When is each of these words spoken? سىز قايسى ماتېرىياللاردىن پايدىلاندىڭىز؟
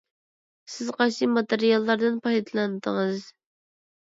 سىز 0.75 0.87
قايسى 0.95 1.27
ماتېرىياللاردىن 1.35 2.17
پايدىلاندىڭىز؟ 2.25 3.29